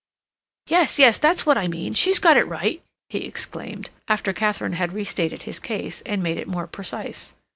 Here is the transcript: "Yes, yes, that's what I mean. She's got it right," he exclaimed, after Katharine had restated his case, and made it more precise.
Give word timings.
"Yes, 0.65 0.97
yes, 0.97 1.19
that's 1.19 1.45
what 1.45 1.59
I 1.59 1.67
mean. 1.67 1.93
She's 1.93 2.17
got 2.17 2.35
it 2.35 2.47
right," 2.47 2.81
he 3.09 3.19
exclaimed, 3.19 3.91
after 4.07 4.33
Katharine 4.33 4.73
had 4.73 4.93
restated 4.93 5.43
his 5.43 5.59
case, 5.59 6.01
and 6.07 6.23
made 6.23 6.39
it 6.39 6.47
more 6.47 6.65
precise. 6.65 7.35